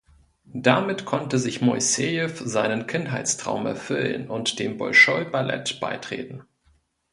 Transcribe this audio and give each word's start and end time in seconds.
Damit 0.55 1.05
konnte 1.05 1.37
sich 1.37 1.61
Moissejew 1.61 2.31
seinen 2.47 2.87
Kindheitstraum 2.87 3.67
erfüllen 3.67 4.31
und 4.31 4.57
dem 4.57 4.77
Bolschoi-Ballett 4.79 5.79
beitreten. 5.79 6.43